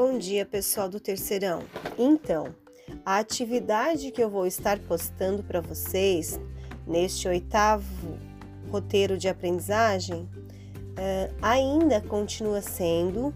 Bom 0.00 0.16
dia, 0.16 0.46
pessoal 0.46 0.88
do 0.88 1.00
Terceirão. 1.00 1.64
Então, 1.98 2.54
a 3.04 3.18
atividade 3.18 4.12
que 4.12 4.22
eu 4.22 4.30
vou 4.30 4.46
estar 4.46 4.78
postando 4.78 5.42
para 5.42 5.60
vocês 5.60 6.38
neste 6.86 7.26
oitavo 7.26 8.16
roteiro 8.70 9.18
de 9.18 9.26
aprendizagem 9.26 10.20
uh, 10.20 11.34
ainda 11.42 12.00
continua 12.00 12.62
sendo 12.62 13.34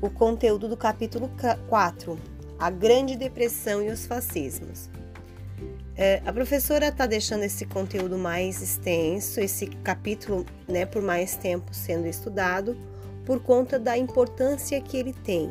o 0.00 0.08
conteúdo 0.08 0.68
do 0.68 0.76
capítulo 0.76 1.28
4, 1.68 2.16
A 2.60 2.70
Grande 2.70 3.16
Depressão 3.16 3.82
e 3.82 3.88
os 3.88 4.06
Fascismos. 4.06 4.86
Uh, 4.86 6.22
a 6.24 6.32
professora 6.32 6.86
está 6.86 7.06
deixando 7.06 7.42
esse 7.42 7.66
conteúdo 7.66 8.16
mais 8.16 8.62
extenso, 8.62 9.40
esse 9.40 9.66
capítulo 9.66 10.46
né, 10.68 10.86
por 10.86 11.02
mais 11.02 11.34
tempo 11.34 11.74
sendo 11.74 12.06
estudado, 12.06 12.76
por 13.26 13.40
conta 13.40 13.78
da 13.78 13.98
importância 13.98 14.80
que 14.80 14.96
ele 14.96 15.12
tem. 15.12 15.48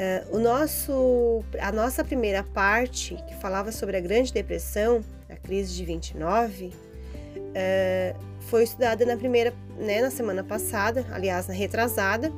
Uh, 0.00 0.36
o 0.36 0.38
nosso, 0.38 1.44
a 1.60 1.70
nossa 1.70 2.02
primeira 2.02 2.42
parte, 2.42 3.16
que 3.28 3.34
falava 3.36 3.70
sobre 3.70 3.96
a 3.96 4.00
Grande 4.00 4.32
Depressão, 4.32 5.02
a 5.28 5.36
crise 5.36 5.74
de 5.74 5.84
29, 5.84 6.66
uh, 6.66 8.20
foi 8.40 8.64
estudada 8.64 9.06
na 9.06 9.16
primeira, 9.16 9.54
né, 9.78 10.00
na 10.02 10.10
semana 10.10 10.42
passada, 10.42 11.06
aliás, 11.12 11.46
na 11.46 11.54
retrasada, 11.54 12.30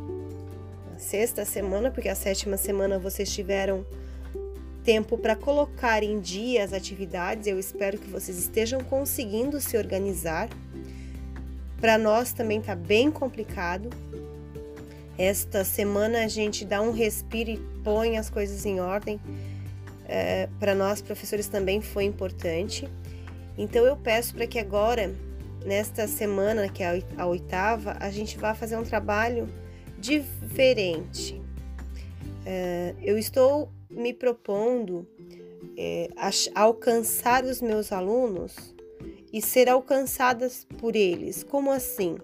na 0.93 0.99
sexta 0.99 1.45
semana, 1.45 1.91
porque 1.91 2.09
a 2.09 2.15
sétima 2.15 2.57
semana 2.57 2.99
vocês 2.99 3.33
tiveram 3.33 3.87
tempo 4.85 5.17
para 5.17 5.37
colocar 5.37 6.03
em 6.03 6.21
dia 6.21 6.65
as 6.65 6.73
atividades. 6.73 7.47
Eu 7.47 7.59
espero 7.59 7.97
que 7.97 8.11
vocês 8.11 8.37
estejam 8.37 8.81
conseguindo 8.81 9.61
se 9.61 9.77
organizar. 9.77 10.49
Para 11.83 11.99
nós 11.99 12.33
também 12.33 12.61
está 12.61 12.77
bem 12.77 13.11
complicado. 13.11 13.91
Esta 15.19 15.65
semana 15.65 16.25
a 16.25 16.29
gente 16.29 16.65
dá 16.65 16.81
um 16.81 16.93
respiro 16.93 17.51
e 17.51 17.59
põe 17.83 18.17
as 18.17 18.31
coisas 18.31 18.65
em 18.65 18.81
ordem. 18.81 19.21
É, 20.07 20.49
para 20.61 20.77
nós, 20.77 21.03
professores, 21.03 21.49
também 21.49 21.81
foi 21.81 22.05
importante. 22.05 22.89
Então 23.59 23.85
eu 23.85 23.97
peço 23.97 24.33
para 24.33 24.47
que 24.47 24.61
agora 24.61 25.13
nesta 25.67 26.07
semana, 26.07 26.69
que 26.69 26.85
é 26.85 27.03
a 27.19 27.27
oitava, 27.27 27.97
a 27.99 28.11
gente 28.13 28.39
vai 28.39 28.55
fazer 28.55 28.77
um 28.77 28.85
trabalho 28.85 29.49
diferente. 29.99 31.35
Uh, 31.35 32.97
eu 33.03 33.19
estou 33.19 33.69
me 33.91 34.15
propondo 34.15 35.05
é, 35.77 36.09
alcançar 36.55 37.43
os 37.43 37.61
meus 37.61 37.91
alunos 37.91 38.73
e 39.33 39.41
ser 39.41 39.69
alcançadas 39.69 40.67
por 40.79 40.95
eles. 40.95 41.43
Como 41.43 41.71
assim? 41.71 42.19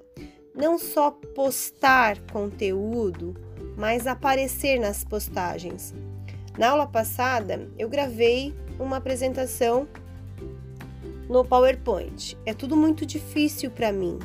Não 0.55 0.79
só 0.79 1.11
postar 1.11 2.21
conteúdo, 2.33 3.35
mas 3.77 4.07
aparecer 4.07 4.79
nas 4.79 5.05
postagens. 5.05 5.95
Na 6.59 6.71
aula 6.71 6.87
passada, 6.87 7.71
eu 7.79 7.89
gravei 7.89 8.55
uma 8.79 8.97
apresentação 8.97 9.89
no 11.29 11.45
PowerPoint. 11.45 12.37
É 12.45 12.53
tudo 12.53 12.77
muito 12.77 13.07
difícil 13.07 13.71
para 13.71 13.93
mim. 13.93 14.19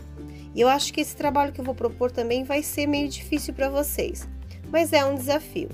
E 0.55 0.61
eu 0.61 0.67
acho 0.67 0.93
que 0.93 1.01
esse 1.01 1.15
trabalho 1.15 1.51
que 1.51 1.61
eu 1.61 1.65
vou 1.65 1.75
propor 1.75 2.11
também 2.11 2.43
vai 2.43 2.61
ser 2.61 2.87
meio 2.87 3.09
difícil 3.09 3.53
para 3.53 3.69
vocês, 3.69 4.27
mas 4.69 4.93
é 4.93 5.03
um 5.03 5.15
desafio. 5.15 5.69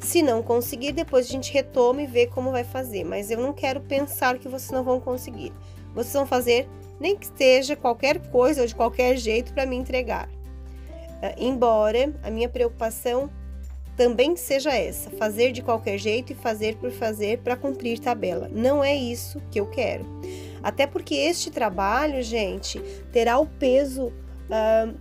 Se 0.00 0.22
não 0.22 0.42
conseguir, 0.42 0.92
depois 0.92 1.26
a 1.26 1.30
gente 1.30 1.52
retoma 1.52 2.02
e 2.02 2.06
vê 2.06 2.26
como 2.26 2.52
vai 2.52 2.64
fazer, 2.64 3.04
mas 3.04 3.30
eu 3.30 3.38
não 3.38 3.52
quero 3.52 3.80
pensar 3.80 4.38
que 4.38 4.48
vocês 4.48 4.70
não 4.70 4.84
vão 4.84 5.00
conseguir. 5.00 5.52
Vocês 5.98 6.12
vão 6.12 6.26
fazer 6.26 6.68
nem 7.00 7.16
que 7.16 7.24
esteja 7.24 7.74
qualquer 7.74 8.20
coisa 8.30 8.60
ou 8.60 8.66
de 8.68 8.74
qualquer 8.74 9.16
jeito 9.16 9.52
para 9.52 9.66
me 9.66 9.74
entregar. 9.74 10.28
Uh, 10.28 11.34
embora 11.36 12.14
a 12.22 12.30
minha 12.30 12.48
preocupação 12.48 13.28
também 13.96 14.36
seja 14.36 14.72
essa: 14.72 15.10
fazer 15.10 15.50
de 15.50 15.60
qualquer 15.60 15.98
jeito 15.98 16.32
e 16.32 16.36
fazer 16.36 16.76
por 16.76 16.92
fazer 16.92 17.38
para 17.38 17.56
cumprir 17.56 17.98
tabela. 17.98 18.48
Não 18.48 18.82
é 18.82 18.94
isso 18.94 19.42
que 19.50 19.58
eu 19.58 19.66
quero. 19.66 20.06
Até 20.62 20.86
porque 20.86 21.16
este 21.16 21.50
trabalho, 21.50 22.22
gente, 22.22 22.78
terá 23.10 23.36
o 23.40 23.46
peso, 23.46 24.06
uh, 24.06 24.94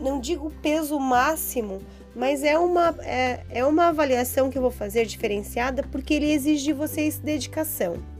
não 0.00 0.20
digo 0.20 0.52
peso 0.62 0.96
máximo, 1.00 1.80
mas 2.14 2.44
é 2.44 2.56
uma, 2.56 2.94
é, 3.00 3.40
é 3.50 3.64
uma 3.64 3.88
avaliação 3.88 4.48
que 4.48 4.56
eu 4.56 4.62
vou 4.62 4.70
fazer 4.70 5.06
diferenciada 5.06 5.82
porque 5.90 6.14
ele 6.14 6.30
exige 6.30 6.66
de 6.66 6.72
vocês 6.72 7.18
dedicação. 7.18 8.19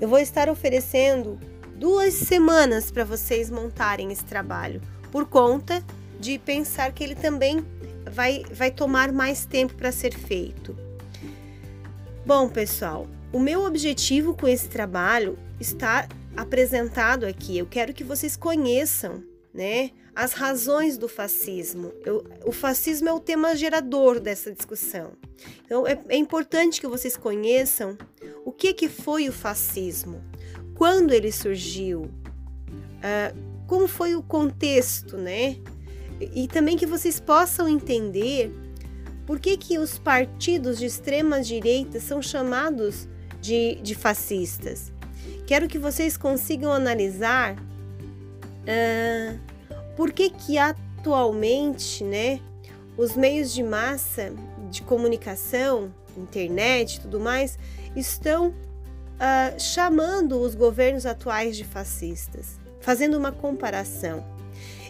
Eu 0.00 0.08
vou 0.08 0.18
estar 0.18 0.48
oferecendo 0.48 1.38
duas 1.76 2.14
semanas 2.14 2.90
para 2.90 3.04
vocês 3.04 3.50
montarem 3.50 4.10
esse 4.10 4.24
trabalho, 4.24 4.80
por 5.12 5.26
conta 5.26 5.84
de 6.18 6.38
pensar 6.38 6.92
que 6.92 7.04
ele 7.04 7.14
também 7.14 7.64
vai, 8.10 8.42
vai 8.52 8.70
tomar 8.70 9.12
mais 9.12 9.44
tempo 9.44 9.74
para 9.74 9.92
ser 9.92 10.14
feito. 10.14 10.76
Bom, 12.24 12.48
pessoal, 12.48 13.06
o 13.32 13.38
meu 13.38 13.64
objetivo 13.64 14.34
com 14.34 14.48
esse 14.48 14.68
trabalho 14.68 15.38
está 15.58 16.08
apresentado 16.36 17.26
aqui. 17.26 17.58
Eu 17.58 17.66
quero 17.66 17.92
que 17.92 18.04
vocês 18.04 18.36
conheçam, 18.36 19.22
né, 19.52 19.90
as 20.14 20.32
razões 20.32 20.98
do 20.98 21.08
fascismo. 21.08 21.92
Eu, 22.04 22.24
o 22.44 22.52
fascismo 22.52 23.08
é 23.08 23.12
o 23.12 23.20
tema 23.20 23.54
gerador 23.54 24.20
dessa 24.20 24.52
discussão. 24.52 25.12
Então, 25.64 25.86
é, 25.86 25.98
é 26.08 26.16
importante 26.16 26.80
que 26.80 26.86
vocês 26.86 27.16
conheçam 27.16 27.96
o 28.44 28.52
que, 28.52 28.72
que 28.72 28.88
foi 28.88 29.28
o 29.28 29.32
fascismo, 29.32 30.22
quando 30.74 31.12
ele 31.12 31.30
surgiu, 31.30 32.02
uh, 32.02 33.66
como 33.66 33.86
foi 33.86 34.14
o 34.14 34.22
contexto, 34.22 35.16
né? 35.16 35.56
e 36.34 36.46
também 36.46 36.76
que 36.76 36.86
vocês 36.86 37.18
possam 37.18 37.66
entender 37.68 38.52
por 39.26 39.40
que, 39.40 39.56
que 39.56 39.78
os 39.78 39.98
partidos 39.98 40.78
de 40.78 40.86
extrema 40.86 41.40
direita 41.40 41.98
são 42.00 42.20
chamados 42.20 43.08
de, 43.40 43.76
de 43.76 43.94
fascistas. 43.94 44.92
Quero 45.46 45.66
que 45.66 45.78
vocês 45.78 46.16
consigam 46.16 46.72
analisar 46.72 47.54
uh, 47.54 49.40
por 50.00 50.12
que, 50.12 50.30
que 50.30 50.56
atualmente 50.56 52.02
né, 52.02 52.40
os 52.96 53.14
meios 53.14 53.52
de 53.52 53.62
massa 53.62 54.32
de 54.70 54.80
comunicação, 54.80 55.94
internet 56.16 56.94
e 56.94 57.00
tudo 57.00 57.20
mais, 57.20 57.58
estão 57.94 58.48
uh, 58.48 59.60
chamando 59.60 60.40
os 60.40 60.54
governos 60.54 61.04
atuais 61.04 61.54
de 61.54 61.64
fascistas, 61.64 62.58
fazendo 62.80 63.18
uma 63.18 63.30
comparação. 63.30 64.24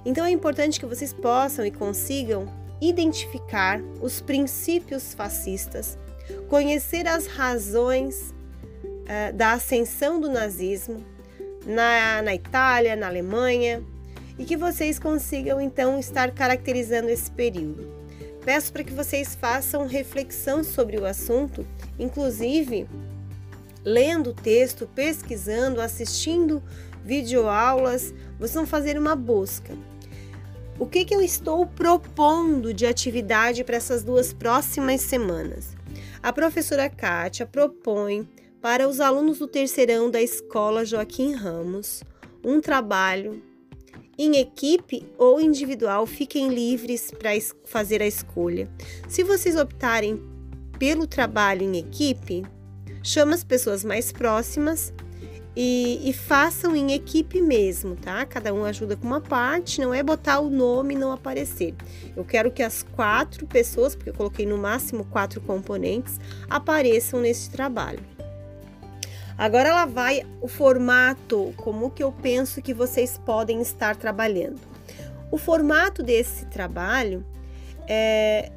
Então 0.04 0.24
é 0.24 0.30
importante 0.30 0.78
que 0.78 0.86
vocês 0.86 1.12
possam 1.12 1.66
e 1.66 1.72
consigam 1.72 2.46
identificar 2.80 3.80
os 4.00 4.20
princípios 4.20 5.12
fascistas, 5.12 5.98
conhecer 6.48 7.08
as 7.08 7.26
razões 7.26 8.32
uh, 8.84 9.34
da 9.34 9.54
ascensão 9.54 10.20
do 10.20 10.28
nazismo 10.28 11.04
na, 11.66 12.22
na 12.22 12.32
Itália, 12.32 12.94
na 12.94 13.08
Alemanha, 13.08 13.84
e 14.40 14.44
que 14.46 14.56
vocês 14.56 14.98
consigam 14.98 15.60
então 15.60 15.98
estar 15.98 16.30
caracterizando 16.30 17.10
esse 17.10 17.30
período. 17.30 17.92
Peço 18.42 18.72
para 18.72 18.82
que 18.82 18.94
vocês 18.94 19.34
façam 19.34 19.86
reflexão 19.86 20.64
sobre 20.64 20.98
o 20.98 21.04
assunto, 21.04 21.66
inclusive 21.98 22.88
lendo 23.84 24.30
o 24.30 24.34
texto, 24.34 24.88
pesquisando, 24.94 25.78
assistindo 25.78 26.62
videoaulas, 27.04 28.14
vocês 28.38 28.54
vão 28.54 28.66
fazer 28.66 28.98
uma 28.98 29.14
busca. 29.14 29.74
O 30.78 30.86
que, 30.86 31.04
que 31.04 31.14
eu 31.14 31.20
estou 31.20 31.66
propondo 31.66 32.72
de 32.72 32.86
atividade 32.86 33.62
para 33.62 33.76
essas 33.76 34.02
duas 34.02 34.32
próximas 34.32 35.02
semanas? 35.02 35.76
A 36.22 36.32
professora 36.32 36.88
Kátia 36.88 37.44
propõe 37.44 38.26
para 38.58 38.88
os 38.88 39.00
alunos 39.00 39.38
do 39.38 39.46
terceirão 39.46 40.10
da 40.10 40.22
escola 40.22 40.82
Joaquim 40.82 41.34
Ramos 41.34 42.02
um 42.42 42.58
trabalho 42.58 43.49
em 44.22 44.36
equipe 44.36 45.06
ou 45.16 45.40
individual, 45.40 46.04
fiquem 46.04 46.48
livres 46.48 47.10
para 47.10 47.30
fazer 47.64 48.02
a 48.02 48.06
escolha. 48.06 48.68
Se 49.08 49.22
vocês 49.22 49.56
optarem 49.56 50.22
pelo 50.78 51.06
trabalho 51.06 51.62
em 51.62 51.78
equipe, 51.78 52.44
chama 53.02 53.34
as 53.34 53.42
pessoas 53.42 53.82
mais 53.82 54.12
próximas 54.12 54.92
e, 55.56 56.00
e, 56.04 56.12
façam 56.12 56.76
em 56.76 56.92
equipe 56.92 57.40
mesmo, 57.40 57.96
tá? 57.96 58.26
Cada 58.26 58.52
um 58.52 58.62
ajuda 58.66 58.94
com 58.94 59.06
uma 59.06 59.22
parte, 59.22 59.80
não 59.80 59.94
é 59.94 60.02
botar 60.02 60.40
o 60.40 60.50
nome 60.50 60.94
e 60.94 60.98
não 60.98 61.12
aparecer. 61.12 61.74
Eu 62.14 62.22
quero 62.22 62.50
que 62.50 62.62
as 62.62 62.82
quatro 62.82 63.46
pessoas, 63.46 63.96
porque 63.96 64.10
eu 64.10 64.14
coloquei 64.14 64.44
no 64.44 64.58
máximo 64.58 65.02
quatro 65.06 65.40
componentes, 65.40 66.20
apareçam 66.48 67.20
nesse 67.20 67.48
trabalho. 67.48 68.19
Agora 69.40 69.70
ela 69.70 69.86
vai 69.86 70.22
o 70.42 70.46
formato, 70.46 71.54
como 71.56 71.90
que 71.90 72.02
eu 72.02 72.12
penso 72.12 72.60
que 72.60 72.74
vocês 72.74 73.16
podem 73.16 73.62
estar 73.62 73.96
trabalhando. 73.96 74.60
O 75.30 75.38
formato 75.38 76.02
desse 76.02 76.44
trabalho 76.44 77.24
é, 77.88 78.52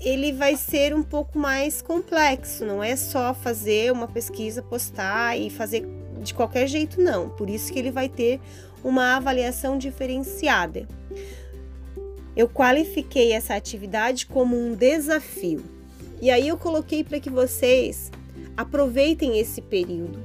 ele 0.00 0.32
vai 0.32 0.54
ser 0.54 0.94
um 0.94 1.02
pouco 1.02 1.36
mais 1.36 1.82
complexo, 1.82 2.64
não 2.64 2.80
é 2.80 2.94
só 2.94 3.34
fazer 3.34 3.90
uma 3.90 4.06
pesquisa, 4.06 4.62
postar 4.62 5.36
e 5.36 5.50
fazer 5.50 5.84
de 6.22 6.32
qualquer 6.32 6.68
jeito, 6.68 7.00
não. 7.00 7.30
Por 7.30 7.50
isso 7.50 7.72
que 7.72 7.78
ele 7.80 7.90
vai 7.90 8.08
ter 8.08 8.40
uma 8.84 9.16
avaliação 9.16 9.76
diferenciada. 9.76 10.86
eu 12.36 12.48
qualifiquei 12.48 13.32
essa 13.32 13.56
atividade 13.56 14.26
como 14.26 14.56
um 14.56 14.76
desafio. 14.76 15.64
E 16.22 16.30
aí 16.30 16.46
eu 16.46 16.56
coloquei 16.56 17.02
para 17.02 17.18
que 17.18 17.28
vocês 17.28 18.12
aproveitem 18.58 19.38
esse 19.38 19.62
período 19.62 20.18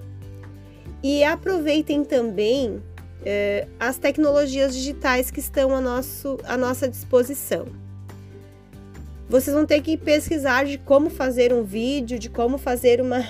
e 1.04 1.24
aproveitem 1.24 2.04
também 2.04 2.82
eh, 3.24 3.68
as 3.80 4.00
tecnologias 4.00 4.74
digitais 4.74 5.30
que 5.30 5.40
estão 5.40 5.76
a, 5.76 5.80
nosso, 5.80 6.40
à 6.44 6.58
nossa 6.58 6.90
disposição. 6.90 7.68
Vocês 9.30 9.56
vão 9.56 9.68
ter 9.68 9.82
que 9.82 9.96
pesquisar 9.96 10.66
de 10.66 10.80
como 10.80 11.12
fazer 11.12 11.54
um 11.54 11.64
vídeo, 11.64 12.18
de 12.18 12.28
como 12.28 12.58
fazer 12.58 13.00
uma, 13.00 13.24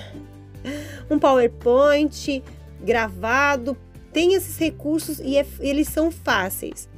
um 1.10 1.18
PowerPoint 1.18 2.42
gravado. 2.82 3.76
Tem 4.10 4.32
esses 4.32 4.56
recursos 4.56 5.18
e 5.18 5.36
é, 5.36 5.44
eles 5.60 5.88
são 5.88 6.10
fáceis. 6.10 6.88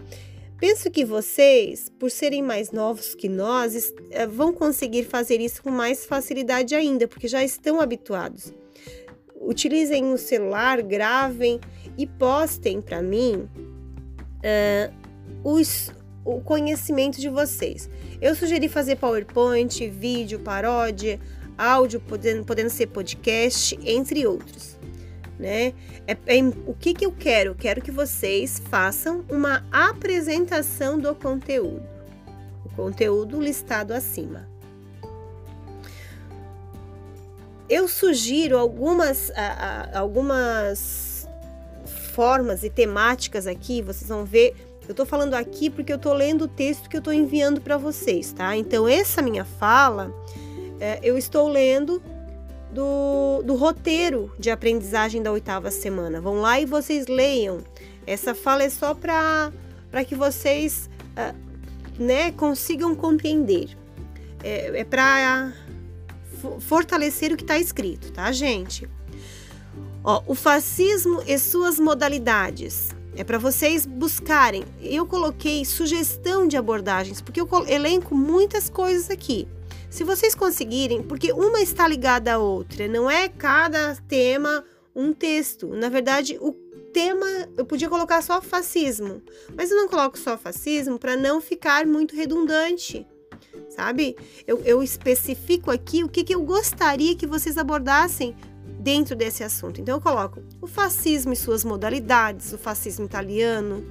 Penso 0.58 0.90
que 0.90 1.04
vocês, 1.04 1.90
por 1.98 2.10
serem 2.10 2.42
mais 2.42 2.72
novos 2.72 3.14
que 3.14 3.28
nós, 3.28 3.92
eh, 4.10 4.26
vão 4.26 4.54
conseguir 4.54 5.04
fazer 5.04 5.38
isso 5.38 5.62
com 5.62 5.70
mais 5.70 6.06
facilidade 6.06 6.74
ainda, 6.74 7.06
porque 7.06 7.28
já 7.28 7.44
estão 7.44 7.78
habituados. 7.78 8.54
Utilizem 9.38 10.12
o 10.12 10.16
celular, 10.16 10.80
gravem 10.80 11.60
e 11.98 12.06
postem 12.06 12.80
para 12.80 13.02
mim 13.02 13.48
uh, 14.42 14.92
os, 15.44 15.92
o 16.24 16.40
conhecimento 16.40 17.20
de 17.20 17.28
vocês. 17.28 17.88
Eu 18.20 18.34
sugeri 18.34 18.68
fazer 18.68 18.96
PowerPoint, 18.96 19.86
vídeo, 19.88 20.40
paródia, 20.40 21.20
áudio, 21.56 22.00
podendo, 22.00 22.44
podendo 22.44 22.70
ser 22.70 22.86
podcast, 22.86 23.78
entre 23.84 24.26
outros 24.26 24.75
né? 25.38 25.74
É, 26.06 26.16
é, 26.26 26.42
o 26.66 26.74
que, 26.74 26.94
que 26.94 27.04
eu 27.04 27.12
quero? 27.12 27.54
Quero 27.54 27.82
que 27.82 27.90
vocês 27.90 28.60
façam 28.70 29.24
uma 29.30 29.64
apresentação 29.70 30.98
do 30.98 31.14
conteúdo, 31.14 31.82
o 32.64 32.68
conteúdo 32.70 33.40
listado 33.40 33.92
acima. 33.92 34.48
Eu 37.68 37.88
sugiro 37.88 38.56
algumas, 38.56 39.32
algumas 39.92 41.28
formas 42.12 42.62
e 42.62 42.70
temáticas 42.70 43.46
aqui, 43.46 43.82
vocês 43.82 44.08
vão 44.08 44.24
ver. 44.24 44.54
Eu 44.86 44.92
estou 44.92 45.04
falando 45.04 45.34
aqui 45.34 45.68
porque 45.68 45.92
eu 45.92 45.96
estou 45.96 46.14
lendo 46.14 46.42
o 46.42 46.48
texto 46.48 46.88
que 46.88 46.96
eu 46.96 47.00
estou 47.00 47.12
enviando 47.12 47.60
para 47.60 47.76
vocês, 47.76 48.32
tá? 48.32 48.56
Então, 48.56 48.86
essa 48.86 49.20
minha 49.20 49.44
fala, 49.44 50.14
é, 50.78 51.00
eu 51.02 51.18
estou 51.18 51.48
lendo 51.48 52.00
do, 52.70 53.42
do 53.42 53.54
roteiro 53.54 54.32
de 54.38 54.50
aprendizagem 54.50 55.22
da 55.22 55.32
oitava 55.32 55.70
semana. 55.70 56.20
Vão 56.20 56.40
lá 56.40 56.60
e 56.60 56.66
vocês 56.66 57.06
leiam. 57.06 57.60
Essa 58.06 58.34
fala 58.34 58.62
é 58.62 58.70
só 58.70 58.94
para 58.94 59.52
que 60.06 60.14
vocês 60.14 60.88
uh, 61.12 61.34
né, 61.98 62.32
consigam 62.32 62.94
compreender. 62.94 63.76
É, 64.42 64.80
é 64.80 64.84
para 64.84 65.52
fortalecer 66.60 67.32
o 67.32 67.36
que 67.36 67.42
está 67.42 67.58
escrito, 67.58 68.12
tá, 68.12 68.30
gente? 68.30 68.88
Ó, 70.04 70.22
o 70.26 70.34
fascismo 70.34 71.22
e 71.26 71.38
suas 71.38 71.80
modalidades. 71.80 72.90
É 73.16 73.24
para 73.24 73.38
vocês 73.38 73.86
buscarem. 73.86 74.62
Eu 74.80 75.06
coloquei 75.06 75.64
sugestão 75.64 76.46
de 76.46 76.56
abordagens, 76.56 77.20
porque 77.20 77.40
eu 77.40 77.48
elenco 77.66 78.14
muitas 78.14 78.68
coisas 78.68 79.10
aqui. 79.10 79.48
Se 79.88 80.04
vocês 80.04 80.34
conseguirem, 80.34 81.02
porque 81.02 81.32
uma 81.32 81.60
está 81.60 81.86
ligada 81.86 82.34
à 82.34 82.38
outra, 82.38 82.88
não 82.88 83.10
é 83.10 83.28
cada 83.28 83.96
tema 84.08 84.64
um 84.94 85.12
texto. 85.12 85.68
Na 85.68 85.88
verdade, 85.88 86.38
o 86.40 86.52
tema 86.92 87.26
eu 87.56 87.64
podia 87.64 87.88
colocar 87.88 88.22
só 88.22 88.40
fascismo, 88.40 89.22
mas 89.54 89.70
eu 89.70 89.76
não 89.76 89.88
coloco 89.88 90.18
só 90.18 90.36
fascismo 90.38 90.98
para 90.98 91.16
não 91.16 91.40
ficar 91.40 91.86
muito 91.86 92.16
redundante, 92.16 93.06
sabe? 93.68 94.16
Eu, 94.46 94.62
eu 94.64 94.82
especifico 94.82 95.70
aqui 95.70 96.02
o 96.02 96.08
que, 96.08 96.24
que 96.24 96.34
eu 96.34 96.42
gostaria 96.42 97.14
que 97.14 97.26
vocês 97.26 97.58
abordassem 97.58 98.34
dentro 98.80 99.14
desse 99.14 99.44
assunto. 99.44 99.80
Então 99.80 99.96
eu 99.96 100.00
coloco 100.00 100.42
o 100.60 100.66
fascismo 100.66 101.32
e 101.32 101.36
suas 101.36 101.64
modalidades, 101.64 102.52
o 102.52 102.58
fascismo 102.58 103.04
italiano, 103.04 103.84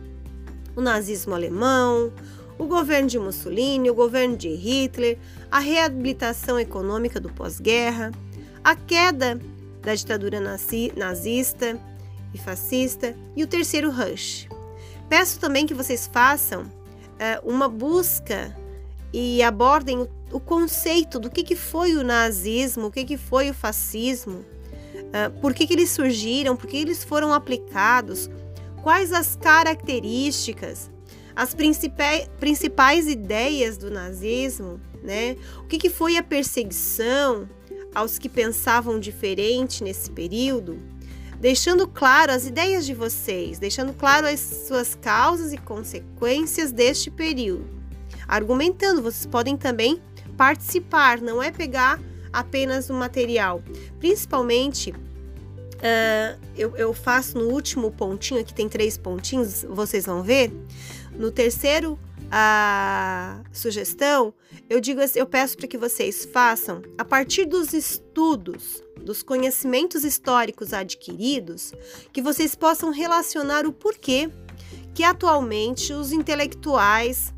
o 0.75 0.81
nazismo 0.81 1.36
alemão, 1.36 2.12
o 2.57 2.66
governo 2.66 3.07
de 3.07 3.19
Mussolini, 3.19 3.90
o 3.90 3.96
governo 3.96 4.38
de 4.38 4.50
Hitler, 4.50 5.18
a 5.52 5.60
reabilitação 5.60 6.60
econômica 6.60 7.19
do 7.19 7.30
pós-guerra, 7.30 8.12
a 8.63 8.75
queda 8.75 9.40
da 9.81 9.94
ditadura 9.94 10.40
nazista 10.96 11.80
e 12.34 12.38
fascista 12.38 13.16
e 13.36 13.44
o 13.44 13.48
terceiro 13.48 13.92
rush. 13.92 14.48
Peço 15.07 15.40
também 15.40 15.66
que 15.66 15.74
vocês 15.74 16.10
façam 16.12 16.63
uh, 16.63 17.50
uma 17.50 17.69
busca 17.69 18.56
e 19.13 19.42
abordem 19.44 20.00
o, 20.00 20.10
o, 20.31 20.40
conceito 20.40 21.19
do 21.19 21.30
que, 21.30 21.44
que 21.44 21.56
foi 21.56 21.96
o 21.96 22.04
nazismo, 22.04 22.88
o 22.88 22.92
que, 22.92 23.06
que 23.06 23.18
foi 23.18 23.50
o 23.50 23.54
fascismo, 23.54 24.40
uh, 24.40 25.40
por 25.40 25.54
que, 25.54 25.68
que 25.68 25.74
eles 25.74 25.92
surgiram, 25.92 26.56
por 26.56 26.68
que 26.68 26.78
eles 26.78 27.04
foram 27.04 27.34
aplicados, 27.34 28.30
quais 28.81 29.13
as 29.13 29.36
características, 29.36 30.90
as 31.36 31.54
principais, 31.54 32.30
principais 32.40 33.08
ideias 33.08 33.78
do 33.78 33.92
nazismo, 33.92 34.80
né? 35.04 35.36
O 35.60 35.68
que, 35.68 35.78
que 35.78 35.90
foi 35.90 36.18
a 36.18 36.24
perseguição 36.24 37.50
aos 37.94 38.18
que 38.18 38.30
pensavam 38.30 39.00
diferente 39.00 39.84
nesse 39.84 40.10
período? 40.10 40.80
Deixando 41.40 41.88
claro 41.88 42.32
as 42.32 42.46
ideias 42.48 42.86
de 42.86 42.94
vocês, 42.94 43.60
deixando 43.60 43.94
claro 43.94 44.26
as 44.26 44.40
suas 44.40 44.96
causas 44.96 45.52
e 45.52 45.58
consequências 45.58 46.72
deste 46.72 47.12
período. 47.12 47.68
Argumentando, 48.28 49.02
vocês 49.02 49.26
podem 49.26 49.58
também 49.58 50.02
participar, 50.38 51.22
não 51.22 51.44
é 51.44 51.52
pegar 51.52 52.00
apenas 52.31 52.90
o 52.90 52.94
material. 52.94 53.62
Principalmente, 54.00 54.94
uh, 55.86 56.40
eu, 56.58 56.76
eu 56.76 56.94
faço 56.94 57.38
no 57.38 57.50
último 57.50 57.92
pontinho, 57.92 58.40
aqui 58.40 58.54
tem 58.54 58.68
três 58.68 58.98
pontinhos, 58.98 59.64
vocês 59.70 60.06
vão 60.06 60.24
ver. 60.24 60.52
No 61.14 61.32
terceiro 61.32 61.98
a 62.32 63.42
sugestão, 63.54 64.34
eu 64.68 64.82
digo 64.82 65.00
assim, 65.00 65.20
eu 65.20 65.28
peço 65.28 65.56
para 65.56 65.68
que 65.68 65.78
vocês 65.78 66.26
façam 66.26 66.82
a 66.98 67.06
partir 67.06 67.46
dos 67.46 67.72
estudos, 67.72 68.84
dos 69.00 69.22
conhecimentos 69.22 70.04
históricos 70.04 70.74
adquiridos, 70.74 71.72
que 72.12 72.22
vocês 72.22 72.56
possam 72.56 72.90
relacionar 72.92 73.66
o 73.66 73.72
porquê 73.72 74.30
que 74.94 75.04
atualmente 75.04 75.94
os 75.94 76.12
intelectuais 76.12 77.34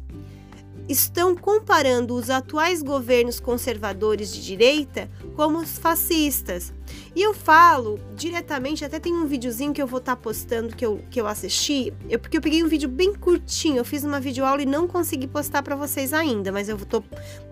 estão 0.88 1.36
comparando 1.36 2.16
os 2.16 2.30
atuais 2.30 2.82
governos 2.82 3.40
conservadores 3.40 4.34
de 4.34 4.42
direita 4.44 5.10
como 5.36 5.58
os 5.60 5.78
fascistas. 5.78 6.74
E 7.16 7.22
eu 7.22 7.34
falo 7.34 8.00
diretamente, 8.16 8.86
até 8.86 9.00
tem 9.00 9.14
um 9.14 9.26
videozinho 9.26 9.74
que 9.74 9.82
eu 9.82 9.88
vou 9.88 10.00
estar 10.00 10.16
tá 10.16 10.22
postando 10.22 10.76
que 10.76 10.86
eu, 10.86 11.02
que 11.10 11.20
eu 11.20 11.28
assisti, 11.28 11.94
eu, 12.10 12.18
porque 12.18 12.38
eu 12.38 12.42
peguei 12.42 12.64
um 12.64 12.68
vídeo 12.68 12.88
bem 12.88 13.14
curtinho, 13.14 13.78
eu 13.78 13.86
fiz 13.86 14.04
uma 14.04 14.20
videoaula 14.20 14.62
e 14.62 14.66
não 14.66 14.88
consegui 14.88 15.28
postar 15.28 15.62
para 15.62 15.76
vocês 15.76 16.14
ainda, 16.14 16.52
mas 16.52 16.70
eu 16.70 16.78
tô, 16.78 17.04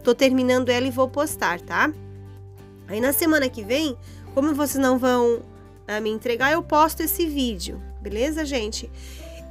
tô 0.03 0.15
terminando 0.15 0.69
ela 0.69 0.87
e 0.87 0.91
vou 0.91 1.09
postar, 1.09 1.59
tá? 1.59 1.91
Aí 2.87 3.01
na 3.01 3.11
semana 3.11 3.49
que 3.49 3.63
vem, 3.63 3.97
como 4.33 4.53
vocês 4.53 4.81
não 4.81 4.97
vão 4.97 5.37
uh, 5.37 6.01
me 6.01 6.09
entregar, 6.09 6.53
eu 6.53 6.61
posto 6.61 7.01
esse 7.01 7.25
vídeo, 7.25 7.81
beleza, 8.01 8.45
gente? 8.45 8.89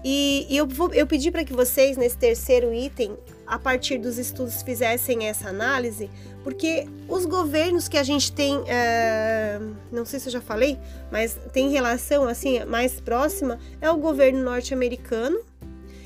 E, 0.04 0.46
e 0.50 0.56
eu, 0.58 0.66
vou, 0.66 0.92
eu 0.92 1.06
pedi 1.06 1.30
para 1.30 1.44
que 1.44 1.54
vocês, 1.54 1.96
nesse 1.96 2.18
terceiro 2.18 2.74
item, 2.74 3.16
a 3.46 3.58
partir 3.58 3.96
dos 3.96 4.18
estudos 4.18 4.60
fizessem 4.60 5.26
essa 5.26 5.48
análise, 5.48 6.10
porque 6.42 6.86
os 7.08 7.24
governos 7.24 7.88
que 7.88 7.96
a 7.96 8.02
gente 8.02 8.30
tem, 8.30 8.62
é, 8.66 9.58
não 9.90 10.04
sei 10.04 10.20
se 10.20 10.28
eu 10.28 10.32
já 10.32 10.40
falei, 10.42 10.78
mas 11.10 11.38
tem 11.54 11.70
relação 11.70 12.24
assim 12.24 12.62
mais 12.66 13.00
próxima 13.00 13.58
é 13.80 13.90
o 13.90 13.96
governo 13.96 14.42
norte-americano 14.42 15.40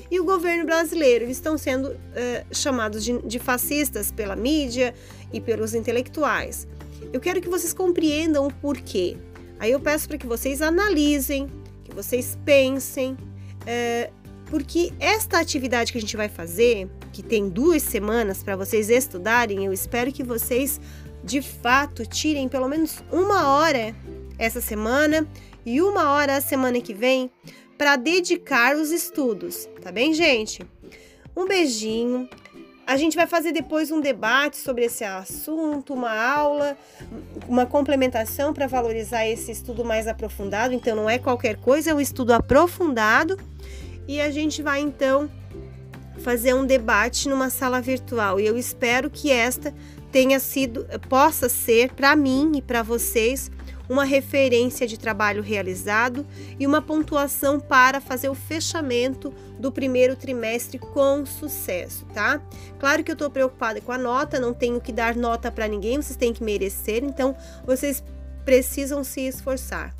e 0.09 0.17
o 0.17 0.23
governo 0.23 0.65
brasileiro. 0.65 1.25
Eles 1.25 1.35
estão 1.35 1.57
sendo 1.57 1.93
é, 2.15 2.45
chamados 2.53 3.03
de, 3.03 3.21
de 3.21 3.37
fascistas 3.37 4.13
pela 4.13 4.35
mídia 4.35 4.93
e 5.33 5.41
pelos 5.41 5.73
intelectuais. 5.73 6.65
Eu 7.11 7.19
quero 7.19 7.41
que 7.41 7.49
vocês 7.49 7.73
compreendam 7.73 8.47
o 8.47 8.53
porquê. 8.53 9.17
Aí 9.59 9.71
eu 9.71 9.79
peço 9.79 10.07
para 10.07 10.17
que 10.17 10.25
vocês 10.25 10.61
analisem, 10.61 11.49
que 11.83 11.93
vocês 11.93 12.37
pensem, 12.45 13.17
é, 13.71 14.09
porque 14.47 14.91
esta 14.99 15.39
atividade 15.39 15.91
que 15.91 15.99
a 15.99 16.01
gente 16.01 16.17
vai 16.17 16.27
fazer, 16.27 16.89
que 17.13 17.21
tem 17.21 17.47
duas 17.47 17.83
semanas 17.83 18.41
para 18.41 18.55
vocês 18.55 18.89
estudarem, 18.89 19.63
eu 19.63 19.71
espero 19.71 20.11
que 20.11 20.23
vocês 20.23 20.81
de 21.23 21.39
fato 21.39 22.03
tirem 22.03 22.49
pelo 22.49 22.67
menos 22.67 23.03
uma 23.11 23.47
hora 23.47 23.95
essa 24.39 24.59
semana 24.59 25.27
e 25.63 25.83
uma 25.83 26.09
hora 26.13 26.37
a 26.37 26.41
semana 26.41 26.81
que 26.81 26.95
vem 26.95 27.29
para 27.77 27.95
dedicar 27.95 28.75
os 28.75 28.89
estudos, 28.89 29.69
tá 29.83 29.91
bem, 29.91 30.15
gente? 30.15 30.65
Um 31.37 31.47
beijinho. 31.47 32.27
A 32.89 32.97
gente 32.97 33.15
vai 33.15 33.27
fazer 33.27 33.51
depois 33.51 33.91
um 33.91 34.01
debate 34.01 34.57
sobre 34.57 34.85
esse 34.85 35.03
assunto, 35.03 35.93
uma 35.93 36.11
aula, 36.11 36.75
uma 37.47 37.63
complementação 37.63 38.51
para 38.51 38.65
valorizar 38.65 39.27
esse 39.27 39.51
estudo 39.51 39.85
mais 39.85 40.07
aprofundado. 40.07 40.73
Então, 40.73 40.95
não 40.95 41.07
é 41.07 41.19
qualquer 41.19 41.57
coisa, 41.57 41.91
é 41.91 41.93
um 41.93 42.01
estudo 42.01 42.33
aprofundado 42.33 43.37
e 44.07 44.19
a 44.19 44.31
gente 44.31 44.63
vai 44.63 44.79
então 44.79 45.29
fazer 46.23 46.55
um 46.55 46.65
debate 46.65 47.29
numa 47.29 47.51
sala 47.51 47.79
virtual 47.79 48.39
e 48.39 48.47
eu 48.47 48.57
espero 48.57 49.07
que 49.07 49.31
esta 49.31 49.71
tenha 50.11 50.39
sido, 50.39 50.87
possa 51.07 51.47
ser 51.47 51.93
para 51.93 52.15
mim 52.15 52.53
e 52.55 52.61
para 52.63 52.81
vocês 52.81 53.51
uma 53.89 54.05
referência 54.05 54.87
de 54.87 54.97
trabalho 54.97 55.41
realizado 55.41 56.25
e 56.59 56.67
uma 56.67 56.81
pontuação 56.81 57.59
para 57.59 57.99
fazer 57.99 58.29
o 58.29 58.35
fechamento 58.35 59.33
do 59.59 59.71
primeiro 59.71 60.15
trimestre 60.15 60.77
com 60.77 61.25
sucesso, 61.25 62.05
tá? 62.13 62.41
Claro 62.79 63.03
que 63.03 63.11
eu 63.11 63.13
estou 63.13 63.29
preocupada 63.29 63.81
com 63.81 63.91
a 63.91 63.97
nota, 63.97 64.39
não 64.39 64.53
tenho 64.53 64.79
que 64.79 64.91
dar 64.91 65.15
nota 65.15 65.51
para 65.51 65.67
ninguém, 65.67 65.97
vocês 65.97 66.15
têm 66.15 66.31
que 66.31 66.43
merecer, 66.43 67.03
então 67.03 67.35
vocês 67.65 68.03
precisam 68.45 69.03
se 69.03 69.21
esforçar. 69.21 69.95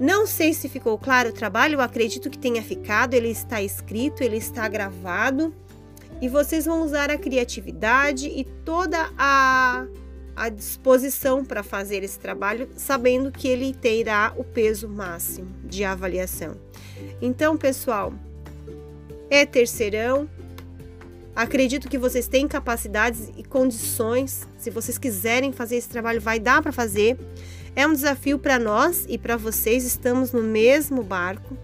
Não 0.00 0.26
sei 0.26 0.52
se 0.52 0.68
ficou 0.68 0.98
claro 0.98 1.30
o 1.30 1.32
trabalho, 1.32 1.74
eu 1.74 1.80
acredito 1.80 2.28
que 2.28 2.38
tenha 2.38 2.62
ficado, 2.62 3.14
ele 3.14 3.28
está 3.28 3.62
escrito, 3.62 4.22
ele 4.22 4.36
está 4.36 4.68
gravado 4.68 5.54
e 6.20 6.28
vocês 6.28 6.64
vão 6.64 6.82
usar 6.82 7.10
a 7.10 7.16
criatividade 7.16 8.28
e 8.28 8.44
toda 8.44 9.10
a 9.18 9.86
à 10.46 10.48
disposição 10.48 11.44
para 11.44 11.62
fazer 11.62 12.02
esse 12.02 12.18
trabalho, 12.18 12.68
sabendo 12.76 13.30
que 13.30 13.48
ele 13.48 13.74
terá 13.74 14.32
o 14.36 14.44
peso 14.44 14.88
máximo 14.88 15.48
de 15.64 15.84
avaliação. 15.84 16.56
Então, 17.20 17.56
pessoal, 17.56 18.12
é 19.28 19.44
terceirão. 19.44 20.28
Acredito 21.34 21.88
que 21.88 21.98
vocês 21.98 22.28
têm 22.28 22.48
capacidades 22.48 23.30
e 23.36 23.44
condições. 23.44 24.46
Se 24.56 24.70
vocês 24.70 24.96
quiserem 24.96 25.52
fazer 25.52 25.76
esse 25.76 25.88
trabalho, 25.88 26.20
vai 26.20 26.40
dar 26.40 26.62
para 26.62 26.72
fazer. 26.72 27.18
É 27.74 27.86
um 27.86 27.92
desafio 27.92 28.38
para 28.38 28.58
nós 28.58 29.04
e 29.08 29.18
para 29.18 29.36
vocês, 29.36 29.84
estamos 29.84 30.32
no 30.32 30.42
mesmo 30.42 31.02
barco. 31.02 31.56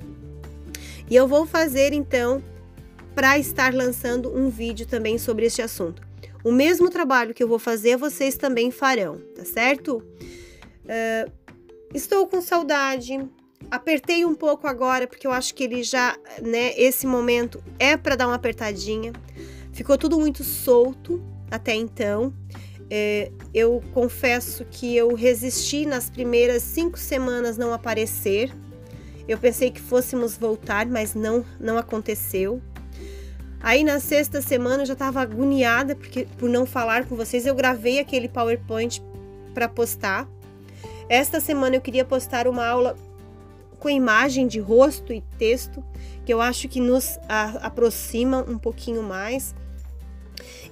E 1.08 1.16
eu 1.16 1.26
vou 1.26 1.46
fazer 1.46 1.92
então 1.92 2.42
para 3.14 3.38
estar 3.38 3.72
lançando 3.72 4.34
um 4.34 4.50
vídeo 4.50 4.86
também 4.86 5.18
sobre 5.18 5.46
este 5.46 5.62
assunto. 5.62 6.11
O 6.44 6.50
mesmo 6.50 6.90
trabalho 6.90 7.32
que 7.32 7.42
eu 7.42 7.48
vou 7.48 7.58
fazer, 7.58 7.96
vocês 7.96 8.36
também 8.36 8.70
farão, 8.70 9.18
tá 9.34 9.44
certo? 9.44 9.98
Uh, 10.84 11.30
estou 11.94 12.26
com 12.26 12.40
saudade. 12.40 13.18
Apertei 13.70 14.24
um 14.24 14.34
pouco 14.34 14.66
agora, 14.66 15.06
porque 15.06 15.26
eu 15.26 15.30
acho 15.30 15.54
que 15.54 15.62
ele 15.62 15.82
já, 15.82 16.16
né, 16.42 16.72
esse 16.76 17.06
momento 17.06 17.62
é 17.78 17.96
para 17.96 18.16
dar 18.16 18.26
uma 18.26 18.34
apertadinha. 18.34 19.12
Ficou 19.72 19.96
tudo 19.96 20.18
muito 20.18 20.42
solto 20.42 21.22
até 21.50 21.74
então. 21.74 22.34
É, 22.90 23.30
eu 23.54 23.82
confesso 23.94 24.66
que 24.70 24.94
eu 24.94 25.14
resisti 25.14 25.86
nas 25.86 26.10
primeiras 26.10 26.62
cinco 26.62 26.98
semanas 26.98 27.56
não 27.56 27.72
aparecer. 27.72 28.52
Eu 29.26 29.38
pensei 29.38 29.70
que 29.70 29.80
fôssemos 29.80 30.36
voltar, 30.36 30.84
mas 30.86 31.14
não, 31.14 31.44
não 31.58 31.78
aconteceu. 31.78 32.60
Aí 33.62 33.84
na 33.84 34.00
sexta 34.00 34.42
semana 34.42 34.82
eu 34.82 34.86
já 34.86 34.94
estava 34.94 35.20
agoniada 35.20 35.94
porque, 35.94 36.26
por 36.36 36.48
não 36.48 36.66
falar 36.66 37.06
com 37.06 37.14
vocês. 37.14 37.46
Eu 37.46 37.54
gravei 37.54 38.00
aquele 38.00 38.28
PowerPoint 38.28 39.00
para 39.54 39.68
postar. 39.68 40.28
Esta 41.08 41.40
semana 41.40 41.76
eu 41.76 41.80
queria 41.80 42.04
postar 42.04 42.48
uma 42.48 42.66
aula 42.66 42.96
com 43.78 43.88
imagem 43.88 44.48
de 44.48 44.58
rosto 44.58 45.12
e 45.12 45.20
texto, 45.38 45.82
que 46.24 46.32
eu 46.32 46.40
acho 46.40 46.68
que 46.68 46.80
nos 46.80 47.18
a, 47.28 47.66
aproxima 47.66 48.44
um 48.48 48.58
pouquinho 48.58 49.02
mais. 49.02 49.54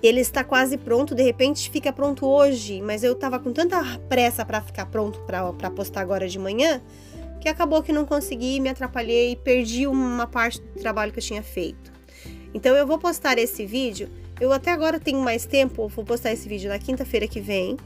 Ele 0.02 0.20
está 0.20 0.42
quase 0.42 0.76
pronto, 0.76 1.14
de 1.14 1.22
repente 1.22 1.70
fica 1.70 1.92
pronto 1.92 2.26
hoje, 2.26 2.80
mas 2.80 3.04
eu 3.04 3.12
estava 3.12 3.38
com 3.38 3.52
tanta 3.52 3.82
pressa 4.08 4.44
para 4.44 4.60
ficar 4.60 4.86
pronto 4.86 5.20
para 5.20 5.70
postar 5.70 6.00
agora 6.00 6.28
de 6.28 6.38
manhã, 6.38 6.80
que 7.40 7.48
acabou 7.48 7.82
que 7.82 7.92
não 7.92 8.04
consegui, 8.04 8.58
me 8.58 8.68
atrapalhei 8.68 9.32
e 9.32 9.36
perdi 9.36 9.86
uma 9.86 10.26
parte 10.26 10.60
do 10.60 10.80
trabalho 10.80 11.12
que 11.12 11.18
eu 11.18 11.22
tinha 11.22 11.42
feito. 11.42 11.99
Então 12.52 12.74
eu 12.74 12.86
vou 12.86 12.98
postar 12.98 13.38
esse 13.38 13.64
vídeo. 13.64 14.08
Eu 14.40 14.52
até 14.52 14.70
agora 14.70 14.98
tenho 14.98 15.20
mais 15.20 15.44
tempo, 15.44 15.88
vou 15.88 16.04
postar 16.04 16.32
esse 16.32 16.48
vídeo 16.48 16.68
na 16.68 16.78
quinta-feira 16.78 17.28
que 17.28 17.40
vem. 17.40 17.76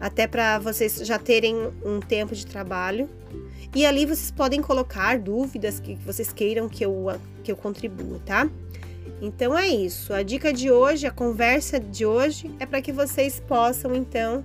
Até 0.00 0.26
para 0.26 0.58
vocês 0.58 0.96
já 0.98 1.18
terem 1.18 1.56
um 1.84 2.00
tempo 2.00 2.34
de 2.34 2.46
trabalho. 2.46 3.08
E 3.74 3.84
ali 3.84 4.06
vocês 4.06 4.30
podem 4.30 4.60
colocar 4.62 5.18
dúvidas 5.18 5.80
que 5.80 5.94
vocês 5.96 6.32
queiram 6.32 6.68
que 6.68 6.84
eu, 6.84 7.06
que 7.42 7.50
eu 7.50 7.56
contribua, 7.56 8.20
tá? 8.24 8.48
Então 9.20 9.56
é 9.56 9.66
isso. 9.66 10.12
A 10.12 10.22
dica 10.22 10.52
de 10.52 10.70
hoje, 10.70 11.06
a 11.06 11.10
conversa 11.10 11.80
de 11.80 12.04
hoje 12.06 12.50
é 12.60 12.66
para 12.66 12.80
que 12.80 12.92
vocês 12.92 13.40
possam, 13.40 13.94
então, 13.94 14.44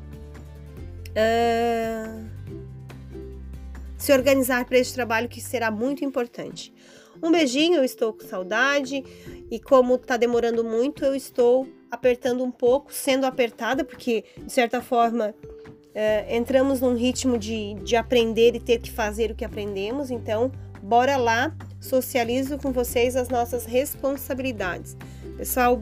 uh, 1.10 2.26
se 3.98 4.14
organizar 4.14 4.66
para 4.66 4.78
esse 4.78 4.94
trabalho 4.94 5.28
que 5.28 5.42
será 5.42 5.70
muito 5.70 6.04
importante. 6.04 6.74
Um 7.22 7.32
beijinho, 7.32 7.78
eu 7.78 7.84
estou 7.84 8.14
com 8.14 8.26
saudade 8.26 9.04
e 9.52 9.60
como 9.60 9.98
tá 9.98 10.16
demorando 10.16 10.64
muito, 10.64 11.04
eu 11.04 11.16
estou 11.16 11.68
apertando 11.92 12.44
um 12.44 12.52
pouco, 12.52 12.94
sendo 12.94 13.26
apertada, 13.26 13.84
porque 13.84 14.24
de 14.38 14.52
certa 14.52 14.82
forma 14.82 15.34
é, 15.94 16.36
entramos 16.36 16.82
num 16.82 16.96
ritmo 16.96 17.38
de, 17.38 17.74
de 17.76 17.96
aprender 17.96 18.56
e 18.56 18.60
ter 18.60 18.80
que 18.80 18.92
fazer 18.92 19.32
o 19.32 19.36
que 19.36 19.44
aprendemos, 19.44 20.12
então 20.12 20.52
bora 20.82 21.18
lá, 21.18 21.56
socializo 21.80 22.58
com 22.58 22.72
vocês 22.72 23.16
as 23.16 23.28
nossas 23.28 23.66
responsabilidades. 23.66 24.96
Pessoal, 25.38 25.82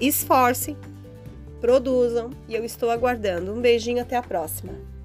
esforcem, 0.00 0.76
produzam 1.60 2.30
e 2.48 2.54
eu 2.54 2.64
estou 2.64 2.90
aguardando. 2.90 3.52
Um 3.52 3.60
beijinho, 3.60 4.02
até 4.02 4.16
a 4.16 4.22
próxima. 4.22 4.95